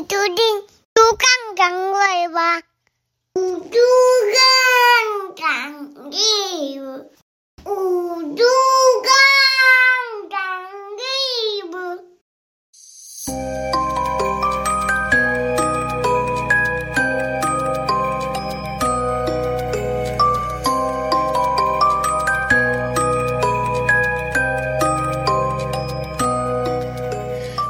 [0.00, 0.34] 迎收听
[0.94, 2.58] 《猪杠讲会话》，
[3.34, 3.76] 有猪
[4.32, 6.84] 杠讲义务，
[7.66, 7.74] 有
[8.34, 8.42] 猪
[9.04, 9.12] 杠
[10.30, 10.38] 讲
[10.96, 11.02] 义
[11.64, 11.74] 务。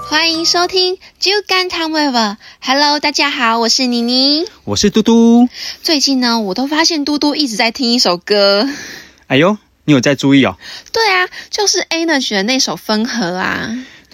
[0.09, 2.19] 欢迎收听《就干汤味味》。
[2.63, 4.47] Hello，大家好，我是妮妮。
[4.65, 5.51] 我是嘟嘟。
[5.83, 8.67] 最近呢，我都发现嘟嘟一直在听一首歌。
[9.27, 10.57] 哎呦，你有在注意哦？
[10.95, 13.69] 对啊，就是 A n e r g y 的那首《分合》啊，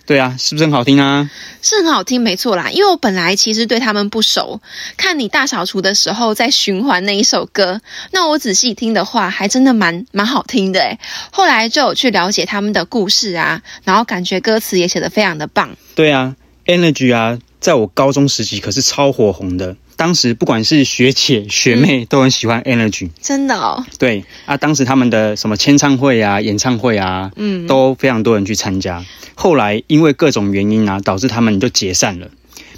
[0.05, 1.31] 对啊，是不是很好听啊？
[1.63, 2.71] 是很好听，没错啦。
[2.73, 4.61] 因为我本来其实对他们不熟，
[4.97, 10.99] 看你大扫除的时候在循环那一首歌，那我仔细听的话，还真的蛮蛮好听的诶。
[11.31, 15.77] 后来就有去了解他们的故事啊，然后感觉歌词也写得非常的棒。
[15.95, 16.35] 对啊
[16.67, 19.77] ，Energy 啊，在我高中时期可是超火红的。
[19.97, 29.03] 当时不管是学姐学妹都很喜欢 Energy，、真的哦，对啊，当时他们的什么签唱会啊、演唱会啊，嗯，都非常多人去参加。
[29.35, 32.29] 后来因为各种原因啊，导致他们就解散了。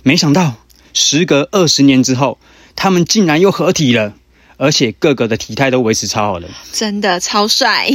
[0.04, 0.54] 没想到
[0.94, 2.38] 时隔二十年之后，
[2.76, 4.14] 他们竟然又合体了，
[4.56, 6.48] 而且各个的体态都维持超好了。
[6.72, 7.88] 真的超帅。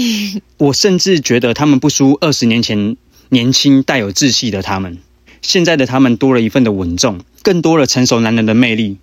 [0.58, 2.98] 我甚至觉得他们不输二十年前
[3.30, 4.98] 年轻带有志气的他们。
[5.44, 8.98] 现在的他们多了一份的稳重，更多了成熟男人的魅力。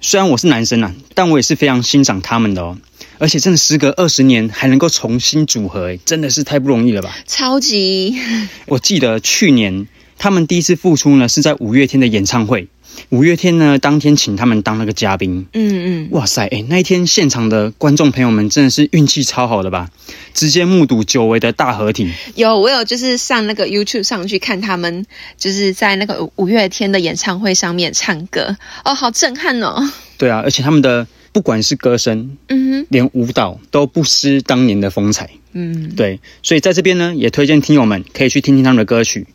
[0.00, 2.78] 虽然我是男生啊，但我也是非常欣赏他们的哦。
[3.18, 7.16] 而且真的时隔二十年还能够重新组合，诶，真的是太不容易了吧？
[7.26, 8.14] 超级
[8.68, 9.86] 我记得去年
[10.18, 12.68] 他们第一次复出呢，是在五月天的演唱会。
[13.10, 15.46] 五月天呢，当天请他们当那个嘉宾。
[15.52, 19.90] 嗯嗯，哇塞，诶，那一天现场的观众朋友们真的是运气超好的吧？
[20.34, 22.10] 直接目睹久违的大合体。
[22.34, 25.06] 有我有就是上那个 YouTube 上去看他们，
[25.38, 29.90] 就是在那个五月天的演唱会上面唱歌，哦，好震撼哦。
[30.18, 35.30] 对啊，而且他们的不管是歌声，嗯哼连舞蹈都不失当年的风采。
[35.52, 39.26] 嗯，对，所以在这边呢，也推荐听友们可以去听听他们的歌曲。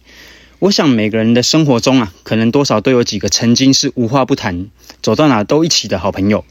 [0.62, 4.68] 我想每个人的生活中啊，可能多少都有几个曾经是无话不谈，
[5.02, 6.46] 走到哪都一起的好朋友。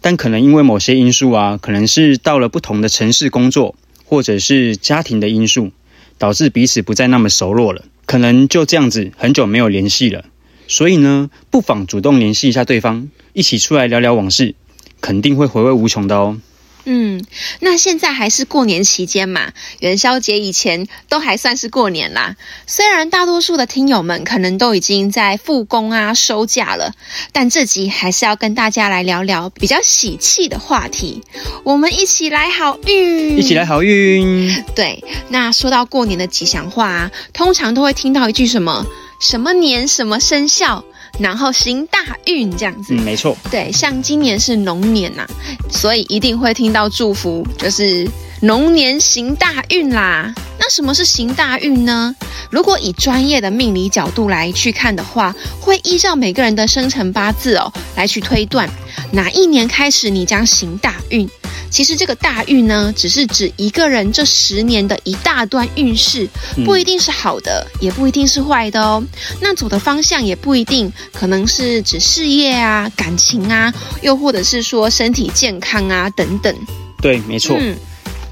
[0.00, 3.74] 但可能因为某些因素啊，可能是到了不同的城市工作，
[4.04, 5.72] 或者是家庭的因素，
[6.18, 7.82] 导致彼此不再那么熟络了。
[8.06, 10.24] 可能就这样子很久没有联系了。
[10.68, 14.54] 所以呢，不妨主动联系一下对方，一起出来聊聊往事，
[15.00, 16.40] 肯定会回味无穷的哦。
[16.90, 17.22] 嗯，
[17.60, 22.36] 那现在还是过年期间嘛，元宵节以前都还算是过年啦。
[22.66, 26.94] 虽然大多数的听友们可能都已经在复工啊、收假了，
[27.30, 31.22] 但这集还是要跟大家来聊聊比较喜气的话题。
[31.62, 34.64] 我们一起来好运，一起来好运！
[34.74, 38.86] 对，那说到过年的吉祥话啊，通常都会听到一句什么
[39.20, 40.84] 什么年什么生肖，
[41.18, 42.94] 然后行大运这样子。
[42.94, 43.36] 嗯，没错。
[43.50, 45.26] 对，像今年是龙年呐、
[45.70, 48.08] 所以一定会听到祝福，就是
[48.42, 50.34] 龙年行大运啦。
[50.58, 52.14] 那什么是行大运呢？
[52.50, 58.68] 如果以专业的命理角度来去看的话，会依照每个人的生辰八字哦来去推断
[59.12, 61.28] 哪一年开始你将行大运。
[61.70, 66.26] 其实这个大运呢，只是指一个人这十年的一大段运势，
[66.64, 69.04] 不一定是好的，也不一定是坏的哦。
[69.40, 73.70] 那走的方向也不一定，可能是指事业啊、感情啊，
[74.00, 76.54] 又或者是说身体健康啊等等。
[77.02, 77.54] 对，没错。
[77.60, 77.76] 嗯，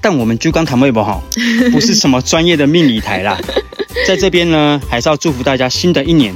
[0.09, 1.21] 但我们就刚谈微博哈，
[1.73, 3.37] 不是什么专业的命理台啦。
[4.07, 6.33] 在这边呢，还是要祝福大家新的一年，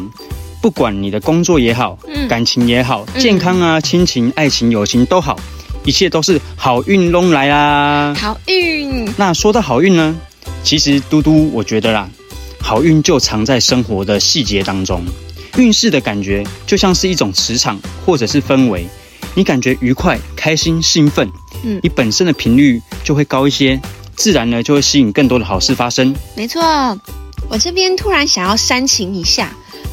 [0.60, 5.38] 不管你的工作也好，嗯感情也好，嗯健康啊、亲情、爱情、友情都好，
[5.84, 8.12] 一切都是好运拢来啦。
[8.18, 10.18] 好运，那说到好运呢，
[10.64, 12.10] 其实嘟嘟我觉得啦，
[12.58, 15.04] 好运就藏在生活的细节当中。
[15.58, 18.84] 运势的感觉就像是一种磁场或者是氛围，
[19.36, 21.30] 你感觉愉快、开心、兴奋，
[21.64, 23.80] 嗯你本身的频率就会高一些，
[24.16, 26.14] 自然呢就会吸引更多的好事发生。
[26.34, 26.62] 没错。
[27.48, 29.52] 我这边突然想要煽情一下，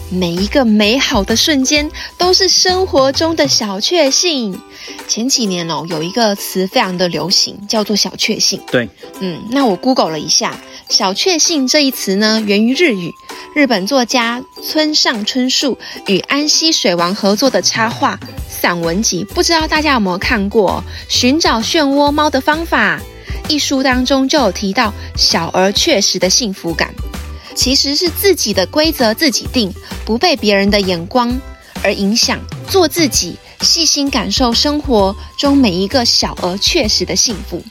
[0.09, 4.59] 每一个美好的瞬间都是生活中的小确幸。
[5.07, 8.61] 前几年哦，有一个词非常的流行，叫做小确幸。
[8.71, 8.87] 对，
[9.19, 10.57] 嗯，那我 Google 了一下
[10.89, 13.13] ，“小确幸”这一词呢，源于日语，
[13.53, 15.77] 日本作家村上春树
[16.07, 18.17] 与安溪水王合作的插画
[18.49, 20.83] 散文集，不知道大家有没有看过
[21.13, 22.97] 《寻找漩涡猫的方法》
[23.49, 26.93] 一书当中就有提到小而确实的幸福感，
[27.57, 29.73] 其实是自己的规则自己定，
[30.05, 31.35] 不被别人的眼光
[31.83, 32.39] 而影响，
[32.69, 37.61] 做自己，细心感受生活中每一个小而确实的幸福。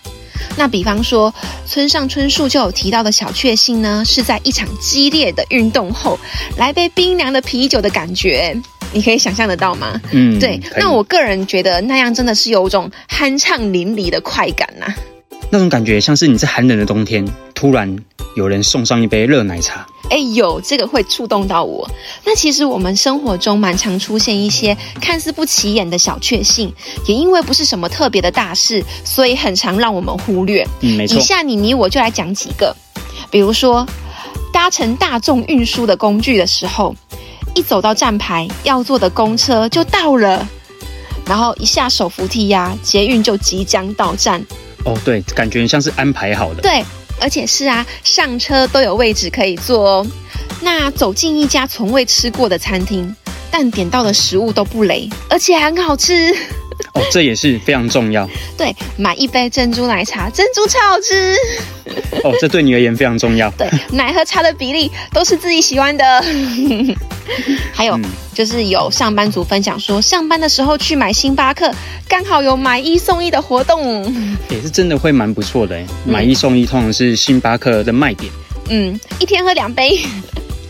[0.56, 1.32] 那比方说，
[1.66, 6.18] 村上春树就有提到的小确幸呢，是在一场激烈的运动后，
[6.56, 8.60] 来杯冰凉的啤酒的感觉。
[8.92, 10.00] 你可以想象得到吗？
[10.10, 14.86] 嗯，对，那我个人觉得那样真的是有种酣畅淋漓的快感呐、
[15.50, 17.96] 那种感觉像是你在寒冷的冬天，突然
[18.34, 19.86] 有人送上一杯热奶茶。
[20.10, 21.88] 哎，有这个会触动到我。
[22.24, 26.72] 那其实我们生活中蛮常出现一些看似不起眼的小确幸，
[27.06, 30.66] 也因为不是什么特别的大事，所以很常让我们忽略。
[30.80, 31.20] 嗯，没错以。
[31.20, 32.76] 下你你我就来讲几个，
[33.30, 33.86] 比如说
[34.52, 36.94] 搭乘大众运输的工具的时候，
[37.54, 40.48] 一走到站牌要坐的公车就到了，
[41.26, 44.44] 然后一下手扶梯呀、捷运就即将到站，
[44.86, 46.62] 哦，对，感觉像是安排好的。
[46.62, 46.84] 对，
[47.20, 50.06] 而且是啊，上车都有位置可以坐哦。
[50.60, 53.14] 那走进一家从未吃过的餐厅，
[53.50, 56.32] 但点到的食物都不雷，而且很好吃。
[56.94, 58.28] 哦，这也是非常重要。
[58.56, 61.34] 对，买一杯珍珠奶茶，珍珠超好吃。
[62.24, 63.50] 哦，这对你而言非常重要。
[63.58, 66.24] 对，奶和茶的比例都是自己喜欢的。
[67.72, 68.04] 还有、嗯
[68.36, 71.72] 就是有上班族分享说，上班的时候去买星巴克，
[72.06, 74.04] 刚好有买一送一的活动。
[74.50, 75.82] 也是真的会蛮不错的。
[76.04, 78.30] 买一送一通常是星巴克的卖点，
[78.68, 79.98] 嗯，一天喝两杯。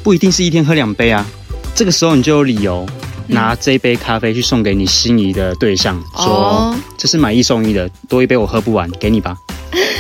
[0.05, 1.27] 不一定是一天喝两杯啊。
[1.75, 2.87] 这个时候你就有理由
[3.29, 9.37] 拿这一杯咖啡去送给你心仪的对象，说哦这是买一送一的，多一杯我喝不完，给你吧，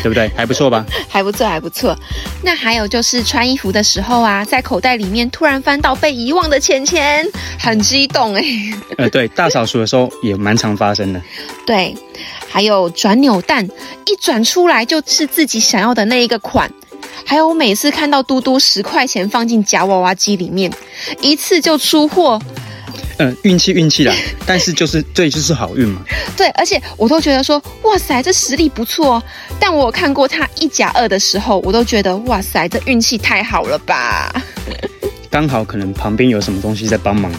[0.03, 0.29] 对不对？
[0.37, 0.85] 还不错吧？
[1.09, 1.97] 还不错，还不错。
[2.43, 7.27] 那还有就是穿衣服的时候啊，在口袋里面突然翻到被遗忘的钱钱，
[7.59, 8.43] 很激动哎。
[8.99, 11.21] 呃，对，大扫除的时候也蛮常发生的。
[11.67, 11.95] 对，
[12.49, 13.67] 还有转扭蛋，
[14.07, 16.71] 一转出来就是自己想要的那一个款。
[17.25, 20.73] 还有我每次看到嘟嘟十块钱放进夹娃娃机里面，
[21.21, 22.41] 一次就出货。
[23.19, 24.15] 呃，运气运气啦，
[24.45, 26.03] 但是就是对，就是好运嘛。
[26.37, 29.23] 对，而且我都觉得说，哇塞，这实力不错哦。
[29.59, 34.33] 但我有看过他一甲二的时候，我都觉得，哇塞，这运气太好了吧。
[35.31, 37.31] 刚好可能旁边有什么东西在帮忙。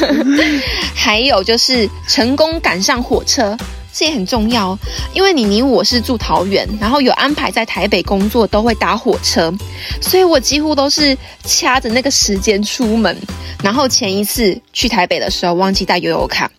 [0.94, 3.56] 还有就是成功赶上火车，
[3.92, 4.78] 这也很重要，
[5.12, 9.52] 因为你你我是住桃园，然后有安排在台北工作，都会搭火车，
[10.00, 13.16] 所以我几乎都是掐着那个时间出门。
[13.62, 16.50] 然后前一次去台北的时候忘记带悠游卡，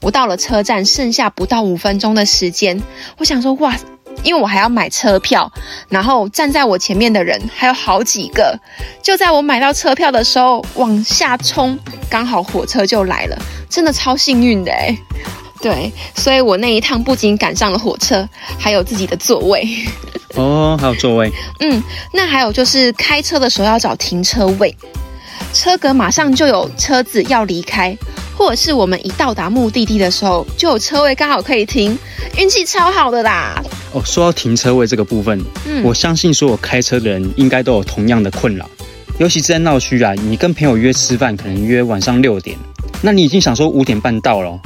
[0.00, 2.80] 我到了车站剩下不到五分钟的时间，
[3.18, 3.76] 我想说哇。
[4.22, 5.50] 因为我还要买车票，
[5.88, 8.58] 然后站在我前面的人还有好几个，
[9.02, 11.78] 就在我买到车票的时候往下冲，
[12.10, 14.94] 刚好火车就来了，真的超幸运的哎。
[15.62, 18.26] 对，所以我那一趟不仅赶上了火车，
[18.58, 19.68] 还有自己的座位。
[20.34, 21.30] 哦，还有座位。
[21.58, 24.74] 嗯，那还有就是开车的时候要找停车位，
[25.52, 27.96] 车格马上就有车子要离开，
[28.36, 31.98] 或者是我们一到达目的地的时候就有车位刚好可以停，
[32.38, 33.62] 运气超好的啦。
[33.92, 38.70] 哦，说到停车位这个部分，嗯我相信所有开车的人应该都有同样的困扰，
[39.18, 42.56] 尤其是在闹区啊，你跟朋友约吃饭，可能约晚上六点，
[43.02, 44.60] 那你已经想说五点半到了哦，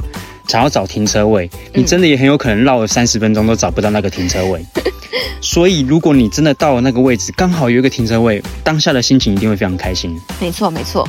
[0.47, 4.63] 想要找停车位，你真的也很有可能绕了三十分钟都找不到那个停车位。
[5.41, 10.19] 所以，如果你真的到了那个位置，刚好有一个停车位，当下的心情一定会非常开心。
[10.41, 11.07] 没错，没错。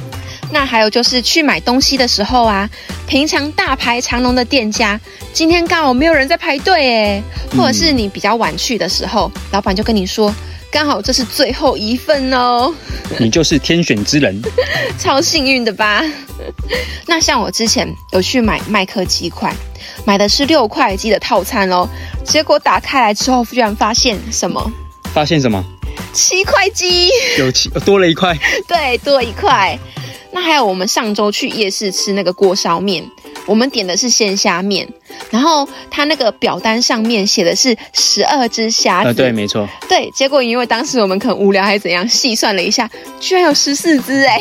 [0.52, 2.68] 那还有就是去买东西的时候啊，
[3.08, 5.00] 平常大排长龙的店家，
[5.32, 7.22] 今天刚好没有人在排队诶，
[7.56, 10.32] 或者是你比较晚去的时候，老板就跟你说，
[10.70, 12.72] 刚好这是最后一份哦，
[13.18, 14.40] 你就是天选之人。
[14.98, 16.04] 超幸运的吧？
[17.06, 19.54] 那像我之前有去买麦克鸡块，
[20.04, 21.88] 买的是六块鸡的套餐哦，
[22.24, 24.70] 结果打开来之后，居然发现什么
[25.14, 25.64] 发现什么？
[26.12, 27.10] 七块鸡。
[27.38, 28.36] 有七多了一块。
[28.68, 29.78] 对，多一块。
[30.32, 33.02] 那还有我们上周去夜市吃那个锅烧面，
[33.46, 34.86] 我们点的是鲜虾面，
[35.30, 39.68] 然后它那个表单上面写的是十二只虾子，呃，对，没错。
[39.88, 44.40] 对结果因为当时我们可能无聊还是怎样，细算了一下，居然有十四只哎，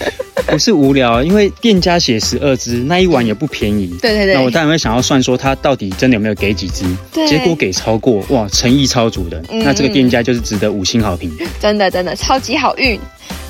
[0.48, 3.86] 不是无聊，因为店家写十二只，那一碗也不便宜。
[4.00, 9.42] 对对对那我当然会想要算说他到底真的有没有给几只，对结果给超过，哇，诚意超足的。
[9.50, 11.30] 嗯那这个店家就是值得五星好评。
[11.60, 12.98] 真的真的超级好运。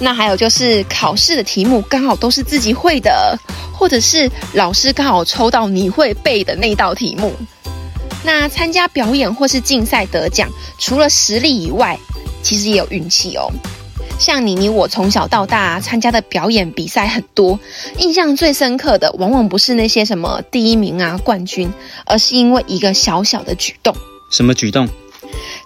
[0.01, 3.39] 那还有就是考试的题目刚好都是自己会的，
[3.73, 7.33] 或者是老师刚好抽到你会背的那道题目。
[8.25, 11.99] 那参加表演或是竞赛得奖，除了实力以外，
[12.43, 13.51] 其实也有运气哦。
[14.19, 17.59] 像你你我从小到大参加的表演比赛很多，
[17.99, 21.73] 印象最深刻的往往不是那些什么第一名啊冠军，
[22.05, 23.95] 而是因为一个小小的举动。
[24.33, 24.89] 什么举动？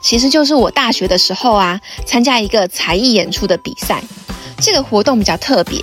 [0.03, 4.03] 其实就是我大学的时候啊，参加一个才艺演出的比赛。
[4.61, 5.81] 这个活动比较特别，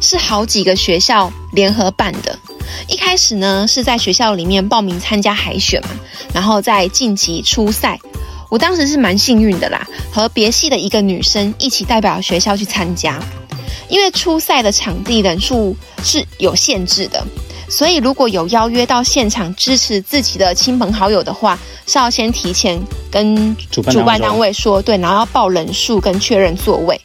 [0.00, 2.38] 是好几个学校联合办的。
[2.88, 5.88] 一开始呢是在学校里面报名参加海选嘛，
[6.32, 7.98] 然后再晋级初赛。
[8.48, 13.18] 我当时是蛮幸运的啦，和别系的一个女生一起代表学校去参加。
[13.88, 17.26] 因为初赛的场地人数是有限制的，
[17.72, 22.78] 所以如果有邀约到现场支持自己的亲朋好友的话，是要先提前
[23.10, 27.00] 跟主办单位说，对，然后要报人数跟确认座位。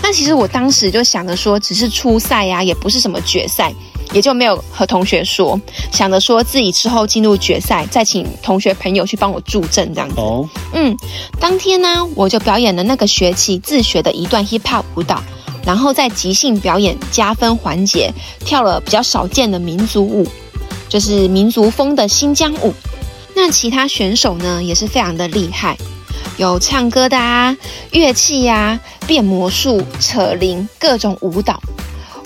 [0.00, 3.74] 那其实我当时就想着说，只是初赛呀、也不是什么决赛，
[4.12, 10.14] 也就没有和同学说，想着说自己之后进入决赛，再请同学朋友去帮我助阵这样子。
[10.18, 10.96] 哦，嗯，
[11.40, 15.20] 当天呢，我就表演了那个学期自学的一段 hip hop 舞蹈，
[15.66, 20.26] 然后在即兴表演加分环节跳了比较少见的民族舞，
[20.88, 22.74] 就是民族风的新疆舞。
[23.34, 25.76] 那其他选手呢，也是非常的厉害，
[26.36, 27.56] 有唱歌的啊，
[27.90, 31.60] 乐器呀、变魔术、扯铃，各种舞蹈。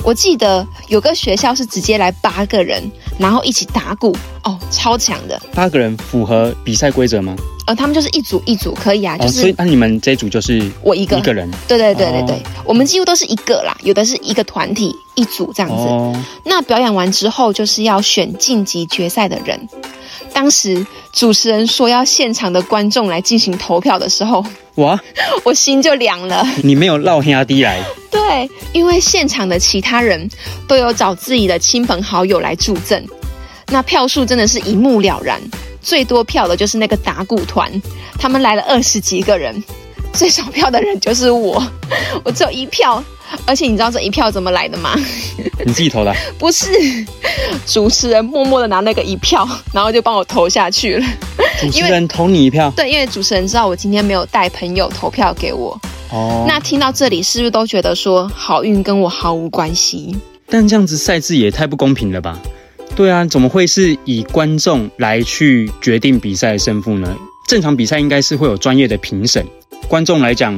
[0.04, 5.40] 我记得有个学校是直接来八个人，然后一起打鼓，哦，超强的。
[5.54, 7.34] 八个人符合比赛规则吗？
[7.68, 15.76] 呃，他们就是一组一组，可以啊，就哦，是所以那你们这一组就是我一个一个人对对对对哦对，我们几乎都是一个啦，有的是一个团体一组这样子。
[15.76, 19.68] 哦，那表演完之后，就是要选晋级决赛的人。
[20.32, 24.42] 当时主持人说要现场的观众来进行投票的时候，
[24.76, 24.98] 哇，
[25.44, 26.42] 我心就凉了。
[26.64, 30.26] 你没有绕黑压低来， 对，因为现场的其他人
[30.66, 33.04] 都有找自己的亲朋好友来助阵，
[33.66, 35.38] 那票数真的是一目了然。
[35.80, 37.70] 最多票的就是那个打鼓团，
[38.18, 39.62] 他们来了二十几个人，
[40.12, 41.62] 最少票的人就是我，
[42.24, 43.02] 我只有一票。
[43.44, 44.94] 而且你知道这一票怎么来的吗？
[45.66, 46.66] 你自己投的啊， 不是，
[47.66, 51.06] 主持人默默的拿那个一票，然后就帮我投下去了。
[51.60, 55.78] 主持人投你一票，对，因为主持人知道我今天没有带朋友投票给我。
[56.10, 60.16] 哦，那听到这里，是不是都觉得说好运跟我毫无关系？
[60.46, 62.38] 但这样子赛制也太不公平了吧？
[62.98, 67.16] 对啊，怎么会是以观众来去决定比赛的胜负呢？
[67.46, 69.46] 正常比赛应该是会有专业的评审，
[69.86, 70.52] 观众来讲，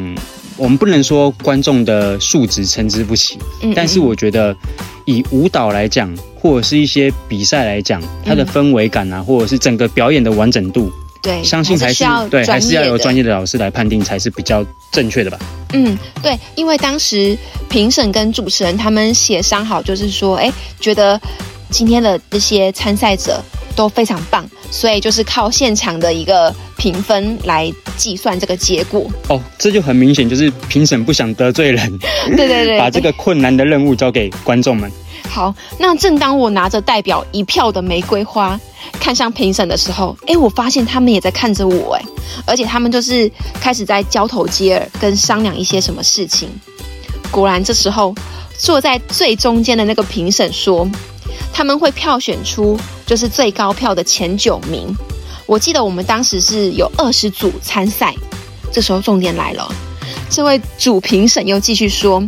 [0.57, 4.57] 我们不能说观众的素质参差不齐，嗯，但是我觉得
[5.05, 15.39] 以舞蹈来讲，或者是一些比赛来讲，它的氛围感啊，或者是整个表演的完整度，对，相信还是需要对，还是要由专业业的老师来判定才是比较正确的吧？
[15.75, 17.37] 嗯，对，因为当时
[17.69, 21.21] 评审跟主持人他们协商好，就是说，哎，觉得
[21.71, 23.43] 今天的这些参赛者
[23.75, 29.11] 都非常棒，所以就是靠现场的一个评分来计算这个结果。
[29.29, 31.99] 哦，这就很明显，就是评审不想得罪人，
[32.37, 34.91] 对 对对， 把这个困难的任务交给观众们。
[35.29, 38.59] 好，那正当我拿着代表一票的玫瑰花
[38.99, 42.03] 看向评审的时候，哎，我发现他们也在看着我，哎，
[42.47, 46.49] 而且他们就是开始在交头接耳，跟商量一些什么事情。
[47.31, 48.13] 果然，这时候
[48.59, 50.89] 坐在最中间的那个评审说，
[51.53, 54.95] 他们会票选出就是最高票的前九名。
[55.47, 58.15] 我记得我们当时是有二十组参赛，
[58.73, 59.71] 这时候重点来了，
[60.31, 62.23] 这位主评审又继续说，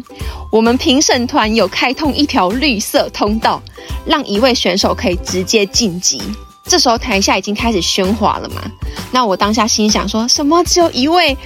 [0.50, 3.62] 我们评审团有开通一条绿色通道，
[4.05, 6.21] 让一位选手可以直接晋级。
[6.64, 8.62] 这时候台下已经开始喧哗了嘛？
[9.11, 10.62] 那我当下心想说什么？
[10.64, 11.37] 只有一位，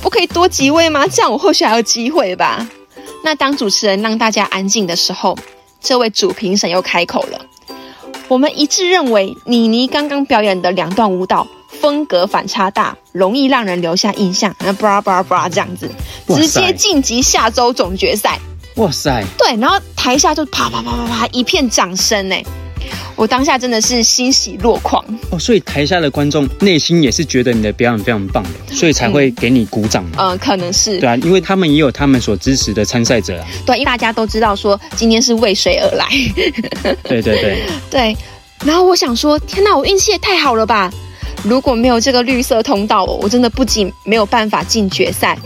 [0.00, 1.06] 不可以多几位吗？
[1.06, 2.68] 这样我或许还有机会吧。
[3.24, 5.38] 那当主持人让大家安静的时候，
[5.82, 7.40] 这位主评审又开口了。
[8.28, 14.54] 我们一致认为，妮妮刚刚表演的两段舞蹈风格反差大，容易让人留下印象。
[14.60, 15.90] 那布拉布拉布拉这样子，
[16.28, 18.38] 直接晋级下周总决赛。
[18.76, 22.36] 哇塞，对，然后台下就啪啪啪啪啪一片掌声呢。
[23.16, 25.04] 我当下真的是欣喜若狂。
[25.30, 30.10] 哦，所以台下的观众内心也是觉得你的表演非常棒的，所以才会给你鼓掌嘛。
[30.18, 33.46] 嗯、可能是对啊，因为他们也有他们所支持的参赛者啊。
[33.66, 36.06] 对，因为大家都知道说今天是为谁而来。
[37.04, 38.16] 对 对对， 对，
[38.64, 40.90] 然后我想说，天哪，我运气也太好了吧！
[41.44, 45.36] 如果没有这个绿色通道，我真的不仅没有办法进决赛，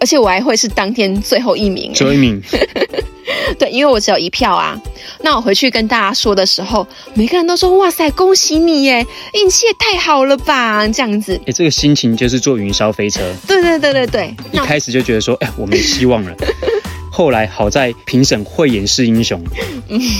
[0.00, 1.92] 而且我还会是当天最后一名。
[1.92, 2.40] 最后一名，
[3.58, 4.78] 对，因为我只有一票啊。
[5.20, 11.40] 那我回去跟大家说的时候，每个人都说：“哇塞，恭喜你耶，运气也太好了吧！”这样子。
[11.46, 14.34] 哎，这个心情就是坐云霄飞车，对对对对对。
[14.52, 16.34] 一开始就觉得说，哎，我没希望了。
[17.14, 19.38] 后来好在评审慧眼识英雄，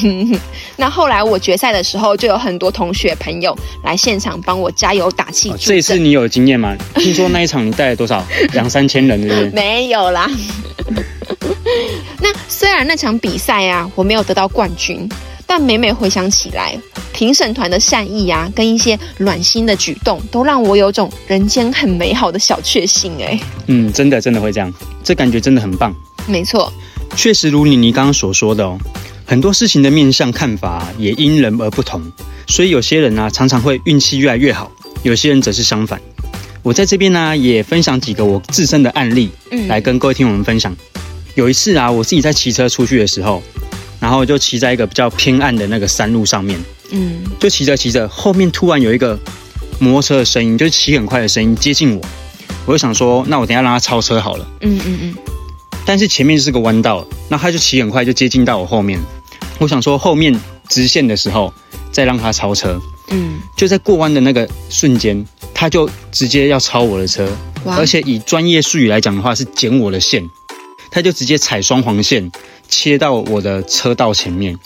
[0.76, 5.56] 那后来我决赛的时候，就有很多同学朋友来现场帮我加油打气哦。
[5.58, 6.76] 这一次你有经验吗？
[6.96, 8.22] 听说那一场你带了多少？
[8.52, 9.50] 两三千人，对不对？
[9.52, 10.30] 没有啦。
[12.62, 15.06] 那虽然那场比赛啊，我没有得到冠军，
[15.48, 16.78] 但每每回想起来，
[17.12, 23.12] 评审团的善意啊，跟一些暖心的举动，都让我有种人间很美好的小确幸。
[23.20, 25.92] 哎，嗯，真的真的会这样，这感觉真的很棒。
[26.26, 26.72] 没错，
[27.16, 28.78] 确实如你你刚刚所说的哦，
[29.26, 32.00] 很多事情的面向看法啊也因人而不同，
[32.46, 34.70] 所以有些人啊常常会运气越来越好，
[35.02, 36.00] 有些人则是相反。
[36.62, 40.74] 我在这边呢也分享几个我自身的案例，嗯，来跟各位听友们分享。
[41.34, 43.42] 有一次啊，我自己在骑车出去的时候，
[44.00, 46.60] 然后就骑在一个比较偏暗的那个山路上面，
[46.90, 49.18] 嗯，就骑着骑着，后面突然有一个
[49.78, 52.02] 摩托车的声音，就是骑很快的声音接近我，
[52.66, 54.46] 我就想说，那我等下让他超车好了。
[54.60, 55.14] 嗯嗯嗯，
[55.86, 59.00] 但是前面是个弯道，那他就骑很快就接近到我后面，
[59.58, 61.52] 我想说后面直线的时候
[61.90, 65.24] 再让他超车，嗯，就在过弯的那个瞬间，
[65.54, 67.26] 他就直接要超我的车，
[67.64, 70.28] 哇而且以专业术语来讲的话是剪我的线，
[70.92, 72.30] 他就直接踩双黄线
[72.68, 74.56] 切到我的车道前面，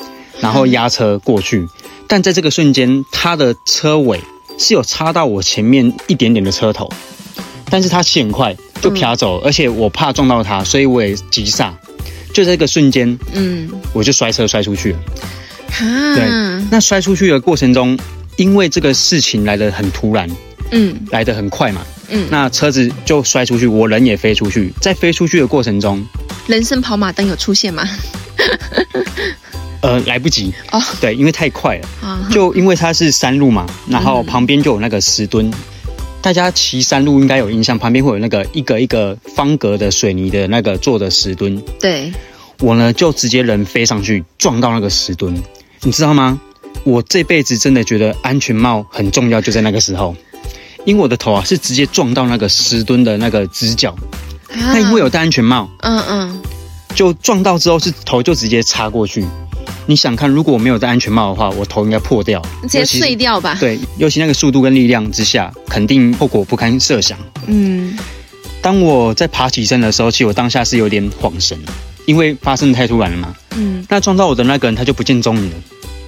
[0.40, 1.66] 然后压车过去。
[2.08, 4.20] 但在这个瞬间，他的车尾
[4.58, 6.90] 是有插到我前面一点点的车头，
[7.70, 11.74] 但是他骑很快就飘走，而且我怕撞到他，所以我也急刹。
[12.32, 14.98] 就在这个瞬间，嗯，我就摔车摔出去了。
[15.68, 16.28] 对，
[16.70, 17.98] 那摔出去的过程中，
[18.36, 20.30] 因为这个事情来得很突然，
[20.70, 24.72] 嗯来得很快嘛，嗯，那车子就摔出去，我人也飞出去。
[24.80, 26.04] 在飞出去的过程中，
[26.46, 27.82] 人生跑马灯有出现吗？
[29.82, 31.88] 呃，来不及哦，对，因为太快了。
[32.02, 35.52] 啊，就因为它是山路嘛，然后旁边就有那个石墩。
[36.22, 41.62] 大家骑山路应该有印象，旁边会有那个一个一个方格的水泥的那个做的石墩。
[41.78, 42.12] 对，
[42.60, 45.40] 我呢就直接人飞上去撞到那个石墩，
[45.82, 46.40] 你知道吗？
[46.82, 50.16] 我这辈子真的觉得安全帽很重要，就在那个时候，
[50.86, 53.94] 因为我的头啊是直接撞到那个石墩的那个直角。
[54.48, 56.40] 那那因为有戴安全帽，嗯嗯，
[56.94, 59.26] 就撞到之后是头就直接插过去。
[59.88, 67.18] 你想看，如果我没有戴安全帽的话，我头应该破掉，直接碎掉吧？，对，尤其那个速度跟力量之下，肯定后果不堪设想。
[67.46, 67.98] 嗯
[68.62, 71.56] 当我在爬起身的时候，其实我当下是有点恍神，
[72.04, 73.34] 因为发生的太突然了嘛。
[73.56, 75.56] 嗯那撞到我的那个人他就不见踪影了，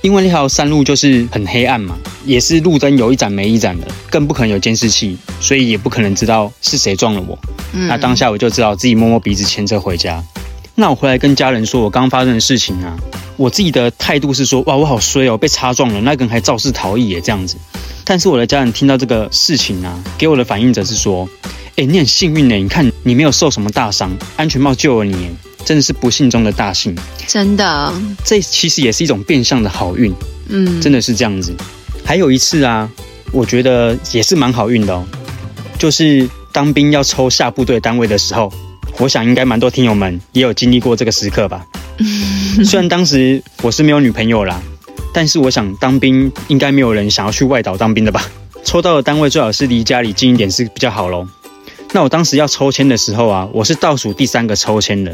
[0.00, 7.38] 因为那条山路就是很黑暗嘛，也是路灯有一盏没一盏的，更不可能有监视器，所以也不可能知道是谁撞了我。
[7.73, 10.23] 嗯，那当下我就知道自己摸摸鼻子牵车回家。
[10.75, 12.97] 那我回来跟家人说我刚发生的事情啊，
[13.37, 17.57] 我自己的态度是说，哇，我好衰哦，被擦撞了，那个人还肇事逃逸耶这样子。
[18.05, 21.29] 但是我的家人听到这个事情啊，给我的反应则是说，
[21.75, 25.31] 哎，你很幸运呢，你看你没有受什么大伤，安全帽救了你耶，
[25.68, 26.96] 真的是不幸中的大幸。
[27.26, 27.92] 真的，
[28.24, 30.11] 这其实也是一种变相的好运，
[30.48, 31.52] 嗯，真的是这样子。
[32.07, 32.90] 还有一次啊，
[33.33, 35.04] 我觉得也是蛮好运的哦，
[35.78, 38.50] 就是当兵要抽下部队单位的时候，
[38.98, 41.66] 我想应该蛮多听友们也有经历过这个时刻吧。
[42.64, 44.62] 虽然当时我是没有女朋友啦，
[45.12, 48.24] 但是我想当兵应该没有人想要去外岛当兵的吧。
[48.64, 51.28] 抽到的单位最好是离家里近一点是比较好喽。
[51.92, 55.12] 那我当时要抽签的时候啊，我是倒数第三个抽签的。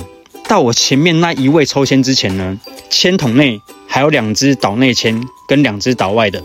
[0.49, 2.59] 到我前面那一位抽签之前呢，
[2.91, 6.43] 签筒内还有两支岛内签跟两支岛外的。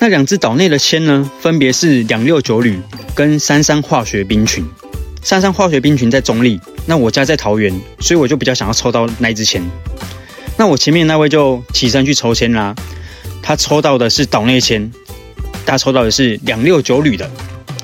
[0.00, 2.78] 那两支岛内的签呢，分别是两六九旅
[3.14, 4.68] 跟三三化学兵群。
[5.22, 9.62] 三三化学兵群在中立，那我家在桃园，所以我就比较想要抽到那一支签。
[10.56, 12.74] 那我前面那位就起身去抽签啦，
[13.42, 14.90] 他抽到的是岛内签，
[15.66, 17.28] 他抽到的是两六九旅的，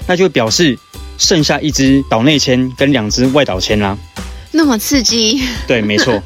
[0.06, 0.78] 那就表示
[1.18, 3.98] 剩下一支岛内签跟两支外岛签啦。
[4.54, 6.22] 那么刺激，对，没错，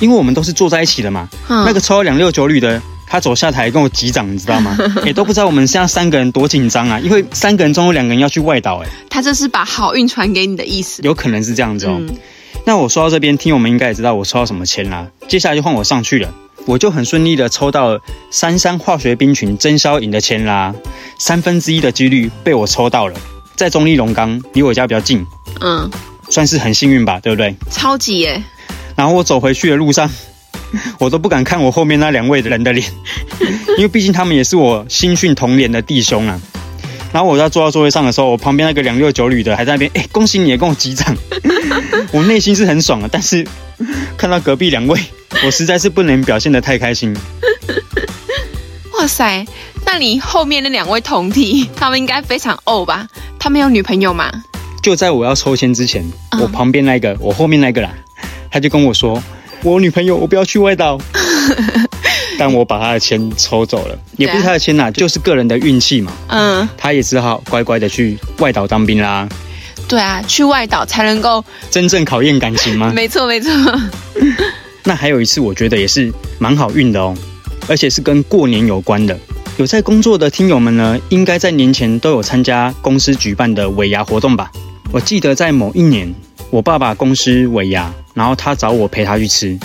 [0.00, 1.28] 因为我们都是坐在一起的嘛。
[1.48, 4.76] 嗯那个抽到两六九旅的，他走下台跟我击掌，你知道吗？
[5.06, 11.00] 也都不知道我们现在三个人多紧张啊，因为三个人中有两个人要去外岛，哎，他这是把好运传给你的意思。
[11.02, 11.96] 有可能是这样子哦。
[12.00, 12.14] 嗯
[12.66, 15.06] 那我说到这边，听友们应该也知道我抽到什么签啦。
[15.28, 16.32] 接下来就换我上去了，
[16.64, 20.74] 我就很顺利的抽到三三化学兵群真宵营的签啦，
[21.18, 23.14] 三分之一的几率被我抽到了，
[23.54, 25.26] 在中立龙岗，离我家比较近，
[25.60, 25.90] 嗯，
[26.34, 27.54] 算是很幸运吧，对不对？
[27.70, 28.42] 超级耶，
[28.96, 30.10] 然后我走回去的路上，
[30.98, 32.84] 我都不敢看我后面那两位人的脸，
[33.78, 36.40] 因为毕竟他们也是我新训同连的弟兄啊。
[37.12, 41.16] 然后我在坐到座位上的时候，我旁边那个两六九旅的还在那边，哎，恭喜你，跟我击掌。
[42.10, 43.46] 我内心是很爽的，但是
[44.16, 45.00] 看到隔壁两位，
[45.46, 47.16] 我实在是不能表现得太开心。
[48.98, 49.46] 哇塞！
[49.86, 53.06] 那你后面那两位同体，他们应该非常哦吧？
[53.38, 54.32] 他们有女朋友吗？
[54.84, 57.90] 就在我要抽签之前，嗯我旁边那个，我后面那个啦，
[58.50, 59.20] 他就跟我说，
[59.62, 61.00] 我女朋友，我不要去外岛。
[62.38, 66.12] 但我把他的签抽走了，也不是他的签呐、就是个人的运气嘛。
[66.28, 69.26] 嗯，他也只好乖乖的去外岛当兵啦。
[69.88, 72.92] 对啊，去外岛才能够，真正考验感情吗？
[72.94, 73.50] 没错没错。
[74.84, 77.16] 那还有一次，我觉得也是蛮好运的哦，
[77.68, 79.18] 而且是跟过年有关的。
[79.56, 84.50] 有在工作的听友们呢，应该在年前都有参加公司举办的尾牙活动吧？
[84.94, 86.14] 我记得在某一年，
[86.50, 89.58] 我爸爸公司尾牙，然后他找我陪他去吃。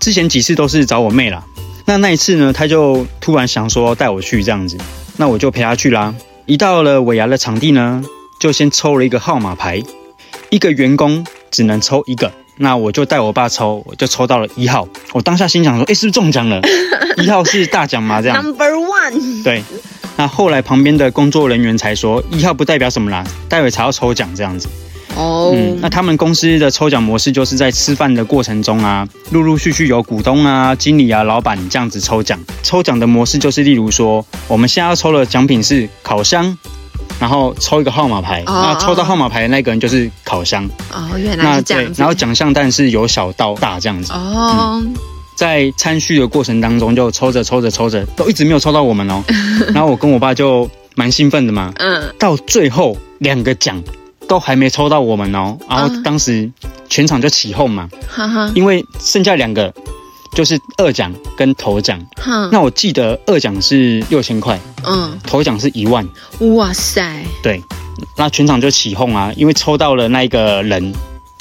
[0.00, 1.44] 之前几次都是找我妹啦，
[1.84, 4.76] 那那一次呢，他就突然想说带我去这样子，
[5.16, 6.12] 那我就陪他去啦。
[6.46, 8.02] 一到了尾牙的场地呢，
[8.40, 9.80] 就先抽了一个号码牌，
[10.50, 14.88] 一个员工只能抽一个，那我就带我爸抽，我就抽到了一号。
[15.12, 16.60] 我当下心想说，哎，是不是中奖了？
[17.18, 18.20] 一号是大奖吗？
[18.20, 18.42] 这样。
[18.42, 19.62] Number one，对。
[20.18, 24.68] 那后来旁边的工作人员才说，一号不代表什么啦，待会才要抽奖这样子。
[25.14, 32.36] 哦，嗯，那他们公司的抽奖模式就是在吃饭的过程中啊，陆陆续续有股东啊、经理啊、老板这样子抽奖。
[32.64, 36.58] 抽奖的模式就是，例如说，我们现在要抽的奖品是烤箱，
[37.20, 40.68] 然后抽一个号码牌，哦那抽到号码牌的那个人就是烤箱。
[40.92, 42.02] 哦，原来是这样子。
[42.02, 44.12] 然后奖项但是由小到大这样子。
[44.12, 44.82] 哦，
[45.38, 49.22] 在参序的过程当中，就抽着抽着抽着，都一直没有抽到我们哦。
[49.72, 53.80] 然后我跟我爸就蛮兴奋的嘛，嗯，到最后两个奖
[54.26, 56.50] 都还没抽到我们哦，然后嗯当时
[56.88, 59.72] 全场就起哄嘛，哈哈，因为剩下两个
[60.34, 62.04] 就是二奖跟头奖。
[62.16, 66.04] 哈，那我记得二奖是六千块，嗯，头奖是一万，
[66.56, 67.62] 哇塞，对，
[68.16, 70.92] 那全场就起哄啊，因为抽到了那一个人，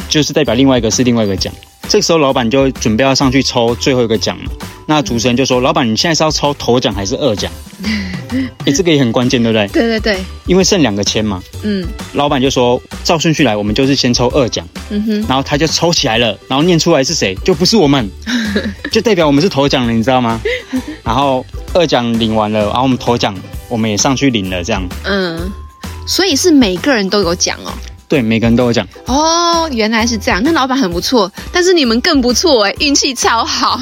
[0.08, 1.52] 就是代表另外一个是另外一个奖。
[1.88, 4.52] 这个时候老板就准备要上去抽最后一个奖了，
[4.86, 7.52] 那主持人就说：“老板，你现在是要抽头奖还是二奖？”
[8.66, 9.68] 哎，这个也很关键，对不对？
[9.70, 11.42] 对对对，因为剩两个签嘛。
[11.64, 18.10] 嗯老板就说照顺序来，我们就是先抽二奖，嗯哼，然后他就抽起来了，然后念出来是谁，就不是我们，
[18.92, 20.42] 就代表我们是头奖了，你知道吗？
[21.04, 23.34] 然后二奖领完了，然后我们头奖
[23.70, 25.50] 我们也上去领了，这样嗯，
[26.06, 27.72] 所以是每个人都有奖哦。
[28.08, 28.88] 对，每个人都有奖。
[29.06, 33.80] 哦，原来是这样，那老板很不错，但是你们更不错哎，运气超好，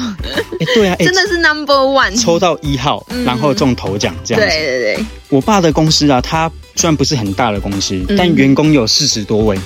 [0.58, 2.18] 哎，对啊， 哎真的是 number one。
[2.20, 4.56] 抽到一号，嗯然后中头奖这对样子。
[4.56, 9.56] 对对对，我爸的公司啊，他虽然不是很大的公司，嗯但员工有四十多位，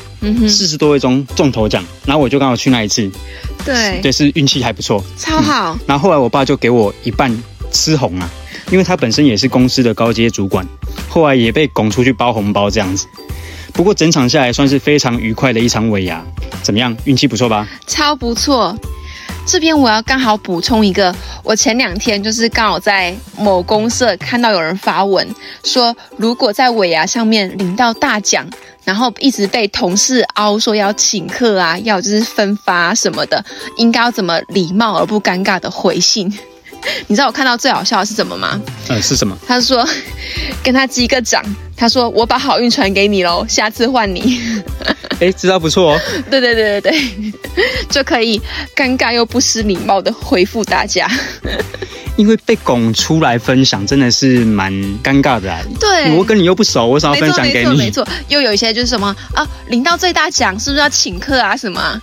[0.47, 3.11] 四十多位中中头奖，然后我就刚好去那一次，
[3.65, 5.03] 对，对，是运气还不错。
[5.17, 7.35] 超好，然后后来我爸就给我一半
[7.73, 8.29] 吃红啊，
[8.71, 10.67] 因为他本身也是公司的高阶主管，
[11.09, 13.07] 后来也被拱出去包红包这样子。
[13.73, 16.23] 不过整场下来算是非常愉快的一场尾牙，
[16.63, 16.97] 怎么样？
[17.05, 17.67] 运气不错吧？
[17.87, 18.77] 超不错。
[19.47, 25.27] 这边我要刚好补充一个，我前两天就是刚好在某公社看到有人发文
[25.65, 28.47] 说，如果在尾牙上面领到大奖，
[28.85, 33.43] 然后一直被同事凹说要请客啊，要就是分发什么的，
[33.77, 36.33] 应该要怎么礼貌而不尴尬的回信。
[37.09, 38.61] 你知道我看到最好笑的是什么吗？
[38.89, 39.37] 呃，是什么？
[39.47, 39.87] 他说
[40.63, 41.43] 跟他击个掌，
[41.81, 44.39] 他说我把好运传给你喽，下次换你。
[45.19, 46.01] 哎，知道不错哦。
[46.31, 47.33] 对对对对对，
[47.89, 48.39] 就可以
[48.77, 51.11] 尴尬又不失礼貌的回复大家。
[52.17, 54.71] 因为被拱出来分享，真的是蛮
[55.03, 55.59] 尴尬的啊。
[55.81, 57.75] 对，我跟你又不熟，我想要分享给你。
[57.75, 62.03] 没错没错，又有一些就是什么啊，领到最大奖是不是要请客啊什么啊？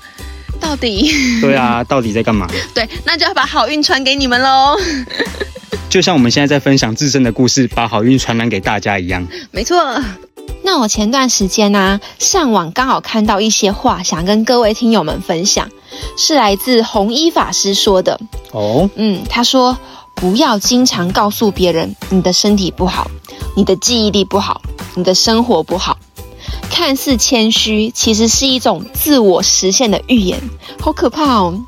[0.59, 2.47] 到底对啊，到底在干嘛？
[2.73, 4.75] 对，那就要把好运传给你们喽。
[5.89, 9.25] 就像我们现在在分享自身的故事，把好运传染给大家一样。
[9.51, 10.01] 没错。
[10.63, 15.69] 那我前段时间呢、上网刚好看到一些话，想跟各位听友们分享，
[16.17, 18.19] 是来自红衣法师说的。
[18.51, 19.77] 哦，嗯，他说
[20.15, 23.09] 不要经常告诉别人你的身体不好，
[23.55, 24.61] 你的记忆力不好，
[24.95, 25.97] 你的生活不好。
[26.69, 30.39] 看似谦虚，其实是一种自我实现的预言，
[30.79, 31.59] 好可怕哦！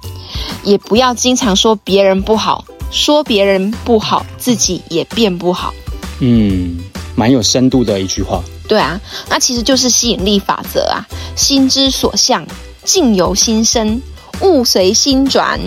[0.63, 5.73] 也不要经常说别人不好，说别人不好，自己也变不好。
[6.19, 6.78] 嗯，
[7.15, 8.41] 蛮有深度的一句话。
[8.67, 8.99] 对啊，
[9.30, 12.45] 那其实就是吸引力法则啊，心之所向，
[12.84, 13.99] 境由心生，
[14.41, 15.60] 物随心转，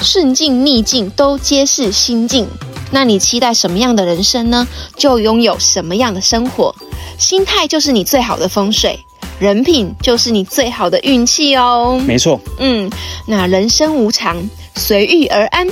[0.00, 2.46] 顺境逆境都皆是心境。
[2.90, 4.66] 那你期待什么样的人生呢？
[4.96, 6.74] 就拥有什么样的生活。
[7.18, 8.98] 心态就是你最好的风水，
[9.38, 12.02] 人品就是你最好的运气哦。
[12.04, 12.90] 没错，嗯，
[13.26, 14.42] 那人生无常，
[14.74, 15.68] 随遇而安，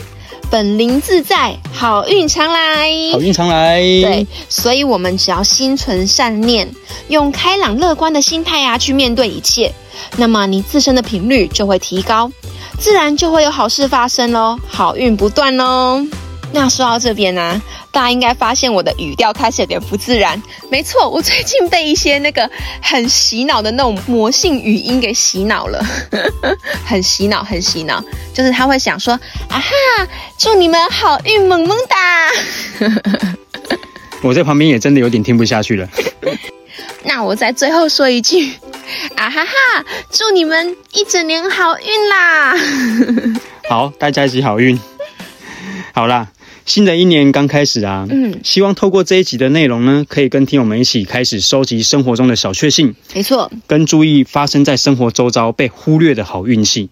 [0.51, 2.93] 本灵自在，好运常来。
[3.13, 3.81] 好运常来。
[3.81, 6.71] 对，所以我们只要心存善念，
[7.09, 9.73] 用开朗乐观的心态啊去面对一切，
[10.17, 12.31] 那么你自身的频率就会提高，
[12.79, 16.05] 自然就会有好事发生喽，好运不断喽。
[16.53, 17.61] 那说到这边呢、
[17.91, 20.41] 大家应该发现我的语调开始有点不自然。
[20.71, 22.49] 没错，我最近被一些那个
[22.81, 25.85] 很洗脑的那种魔性语音给洗脑了，
[26.87, 28.03] 很洗脑，很洗脑。
[28.33, 29.13] 就是他会想说
[29.51, 32.31] 啊哈，祝你们好运萌萌哒。
[34.23, 35.87] 我在旁边也真的有点听不下去了。
[37.05, 38.51] 那我在最后说一句，
[39.17, 42.55] 啊哈哈，祝你们一整年好运啦！
[43.71, 44.79] 好，大家一起好运。
[45.95, 46.29] 好啦，
[46.67, 56.91] 新的一年刚开始啊，嗯，希望透过这一集的内容呢，可以跟听友们一起开始收集生活中的小确幸，没错，跟注意发生在生活周遭被忽略的好运气。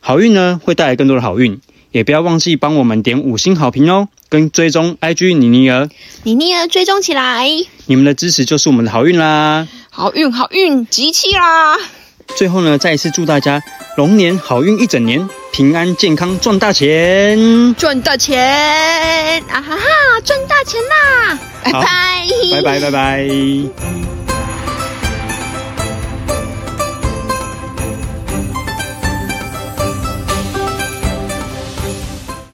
[0.00, 5.88] 好运呢，会带来更多的好运，也不要忘记帮我们点五星好评哦，跟追踪 IG 妮妮儿，
[6.24, 7.48] 妮妮儿追踪起来，
[7.86, 9.68] 你们的支持就是我们的好运啦。
[9.90, 11.76] 好运好运集气啦！
[12.36, 13.62] 最后呢，再一次祝大家
[13.96, 21.38] 龙年好运一整年，平安健康赚大钱，赚大钱啊哈哈，赚大钱啦！
[21.62, 24.23] 拜好拜，拜拜拜拜。